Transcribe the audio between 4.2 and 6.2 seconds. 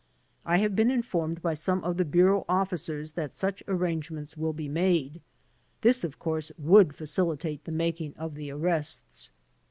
will be made. This, of